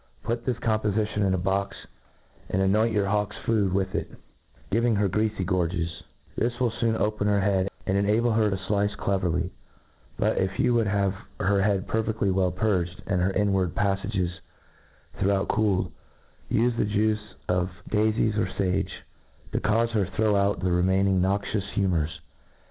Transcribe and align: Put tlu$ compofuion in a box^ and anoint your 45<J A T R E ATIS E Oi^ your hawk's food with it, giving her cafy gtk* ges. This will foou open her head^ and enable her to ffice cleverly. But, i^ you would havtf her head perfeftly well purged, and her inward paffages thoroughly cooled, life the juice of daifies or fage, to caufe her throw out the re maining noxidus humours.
Put 0.23 0.47
tlu$ 0.47 0.59
compofuion 0.59 1.17
in 1.17 1.35
a 1.35 1.37
box^ 1.37 1.73
and 2.49 2.59
anoint 2.59 2.91
your 2.91 3.05
45<J 3.05 3.05
A 3.05 3.05
T 3.05 3.05
R 3.05 3.05
E 3.05 3.05
ATIS 3.05 3.05
E 3.05 3.05
Oi^ 3.05 3.05
your 3.05 3.05
hawk's 3.05 3.37
food 3.45 3.71
with 3.73 3.93
it, 3.93 4.09
giving 4.71 4.95
her 4.95 5.07
cafy 5.07 5.45
gtk* 5.45 5.69
ges. 5.71 6.03
This 6.35 6.59
will 6.59 6.71
foou 6.71 6.99
open 6.99 7.27
her 7.27 7.39
head^ 7.39 7.67
and 7.85 7.95
enable 7.95 8.31
her 8.31 8.49
to 8.49 8.55
ffice 8.55 8.97
cleverly. 8.97 9.51
But, 10.17 10.37
i^ 10.39 10.57
you 10.57 10.73
would 10.73 10.87
havtf 10.87 11.15
her 11.41 11.61
head 11.61 11.85
perfeftly 11.87 12.33
well 12.33 12.49
purged, 12.49 13.03
and 13.05 13.21
her 13.21 13.31
inward 13.31 13.75
paffages 13.75 14.31
thoroughly 15.19 15.45
cooled, 15.51 15.91
life 16.49 16.75
the 16.77 16.85
juice 16.85 17.35
of 17.47 17.69
daifies 17.91 18.39
or 18.39 18.47
fage, 18.47 18.89
to 19.51 19.59
caufe 19.59 19.91
her 19.91 20.07
throw 20.07 20.35
out 20.35 20.61
the 20.61 20.71
re 20.71 20.81
maining 20.81 21.19
noxidus 21.21 21.69
humours. 21.75 22.21